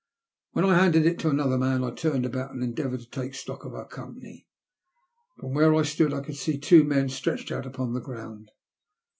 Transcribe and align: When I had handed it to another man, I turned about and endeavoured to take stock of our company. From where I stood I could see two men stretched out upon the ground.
When 0.53 0.65
I 0.65 0.69
had 0.73 0.81
handed 0.95 1.05
it 1.05 1.19
to 1.19 1.29
another 1.29 1.59
man, 1.59 1.83
I 1.83 1.91
turned 1.91 2.25
about 2.25 2.51
and 2.51 2.63
endeavoured 2.63 3.01
to 3.01 3.09
take 3.11 3.35
stock 3.35 3.65
of 3.65 3.75
our 3.75 3.87
company. 3.87 4.47
From 5.37 5.53
where 5.53 5.75
I 5.75 5.83
stood 5.83 6.11
I 6.11 6.21
could 6.21 6.37
see 6.37 6.57
two 6.57 6.83
men 6.83 7.07
stretched 7.07 7.51
out 7.51 7.67
upon 7.67 7.93
the 7.93 8.01
ground. 8.01 8.49